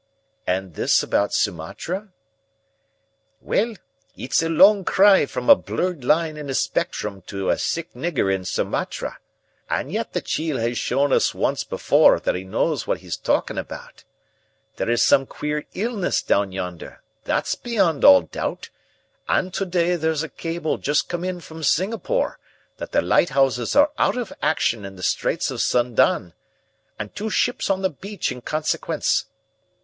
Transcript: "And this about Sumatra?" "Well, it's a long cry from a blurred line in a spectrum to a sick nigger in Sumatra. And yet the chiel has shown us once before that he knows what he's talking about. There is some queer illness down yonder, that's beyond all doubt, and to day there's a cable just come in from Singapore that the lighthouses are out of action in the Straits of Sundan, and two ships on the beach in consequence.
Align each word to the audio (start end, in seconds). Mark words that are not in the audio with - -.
"And 0.47 0.73
this 0.73 1.03
about 1.03 1.31
Sumatra?" 1.31 2.07
"Well, 3.39 3.75
it's 4.17 4.41
a 4.41 4.49
long 4.49 4.83
cry 4.83 5.27
from 5.27 5.47
a 5.47 5.53
blurred 5.55 6.03
line 6.03 6.37
in 6.37 6.49
a 6.49 6.55
spectrum 6.55 7.21
to 7.27 7.51
a 7.51 7.59
sick 7.59 7.93
nigger 7.93 8.33
in 8.33 8.43
Sumatra. 8.43 9.19
And 9.69 9.91
yet 9.91 10.13
the 10.13 10.21
chiel 10.21 10.57
has 10.57 10.79
shown 10.79 11.13
us 11.13 11.35
once 11.35 11.63
before 11.63 12.19
that 12.19 12.33
he 12.33 12.43
knows 12.43 12.87
what 12.87 13.01
he's 13.01 13.15
talking 13.15 13.59
about. 13.59 14.03
There 14.77 14.89
is 14.89 15.03
some 15.03 15.27
queer 15.27 15.65
illness 15.75 16.23
down 16.23 16.51
yonder, 16.51 17.03
that's 17.23 17.53
beyond 17.53 18.03
all 18.03 18.23
doubt, 18.23 18.69
and 19.27 19.53
to 19.53 19.67
day 19.67 19.95
there's 19.97 20.23
a 20.23 20.29
cable 20.29 20.79
just 20.79 21.09
come 21.09 21.23
in 21.23 21.41
from 21.41 21.61
Singapore 21.61 22.39
that 22.77 22.91
the 22.91 23.03
lighthouses 23.03 23.75
are 23.75 23.91
out 23.99 24.17
of 24.17 24.33
action 24.41 24.83
in 24.83 24.95
the 24.95 25.03
Straits 25.03 25.51
of 25.51 25.61
Sundan, 25.61 26.33
and 26.97 27.13
two 27.15 27.29
ships 27.29 27.69
on 27.69 27.83
the 27.83 27.91
beach 27.91 28.31
in 28.31 28.41
consequence. 28.41 29.25